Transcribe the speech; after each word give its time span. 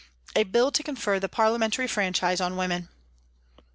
"A 0.35 0.41
Bill 0.45 0.71
to 0.71 0.81
confer 0.81 1.19
the 1.19 1.29
Parliamentary 1.29 1.85
Franchise 1.87 2.41
on 2.41 2.57
Women. 2.57 2.89